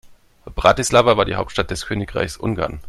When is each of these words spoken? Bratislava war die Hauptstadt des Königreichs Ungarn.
Bratislava 0.55 1.15
war 1.15 1.25
die 1.25 1.35
Hauptstadt 1.35 1.69
des 1.69 1.85
Königreichs 1.85 2.35
Ungarn. 2.35 2.79